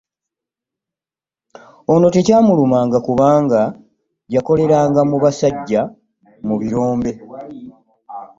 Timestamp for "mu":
5.09-5.17, 6.47-6.55